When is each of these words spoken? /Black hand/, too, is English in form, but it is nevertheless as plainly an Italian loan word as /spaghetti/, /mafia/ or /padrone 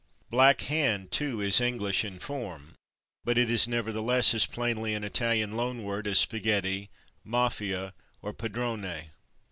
/Black 0.31 0.61
hand/, 0.61 1.11
too, 1.11 1.41
is 1.41 1.61
English 1.61 2.03
in 2.03 2.17
form, 2.17 2.73
but 3.23 3.37
it 3.37 3.51
is 3.51 3.67
nevertheless 3.67 4.33
as 4.33 4.47
plainly 4.47 4.95
an 4.95 5.03
Italian 5.03 5.55
loan 5.55 5.83
word 5.83 6.07
as 6.07 6.25
/spaghetti/, 6.25 6.89
/mafia/ 7.23 7.93
or 8.23 8.33
/padrone 8.33 9.09